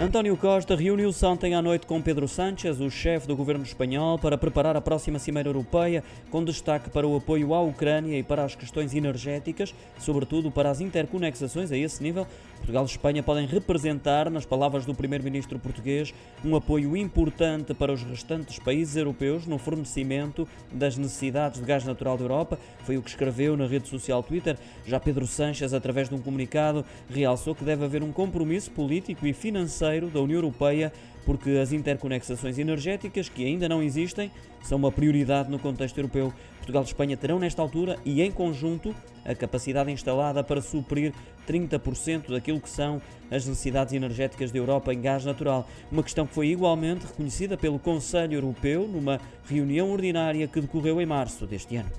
[0.00, 4.38] António Costa reuniu-se ontem à noite com Pedro Sánchez, o chefe do governo espanhol, para
[4.38, 8.54] preparar a próxima Cimeira Europeia, com destaque para o apoio à Ucrânia e para as
[8.54, 12.28] questões energéticas, sobretudo para as interconexações a esse nível.
[12.58, 18.04] Portugal e Espanha podem representar, nas palavras do primeiro-ministro português, um apoio importante para os
[18.04, 22.58] restantes países europeus no fornecimento das necessidades de gás natural da Europa.
[22.84, 24.56] Foi o que escreveu na rede social Twitter.
[24.86, 29.32] Já Pedro Sánchez, através de um comunicado, realçou que deve haver um compromisso político e
[29.32, 30.92] financeiro da União Europeia,
[31.24, 34.30] porque as interconexações energéticas, que ainda não existem,
[34.62, 36.32] são uma prioridade no contexto europeu.
[36.56, 41.12] Portugal e Espanha terão, nesta altura e em conjunto, a capacidade instalada para suprir
[41.46, 45.68] 30% daquilo que são as necessidades energéticas da Europa em gás natural.
[45.90, 51.06] Uma questão que foi igualmente reconhecida pelo Conselho Europeu numa reunião ordinária que decorreu em
[51.06, 51.90] março deste ano.